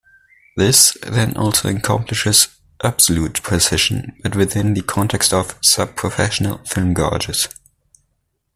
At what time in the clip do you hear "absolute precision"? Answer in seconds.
2.83-4.19